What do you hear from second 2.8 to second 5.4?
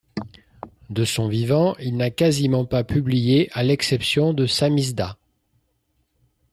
publié à l'exception de samizdat.